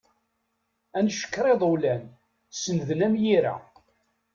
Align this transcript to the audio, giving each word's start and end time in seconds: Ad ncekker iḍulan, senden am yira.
Ad 0.97 1.03
ncekker 1.07 1.45
iḍulan, 1.53 2.03
senden 2.61 2.99
am 3.05 3.15
yira. 3.23 3.55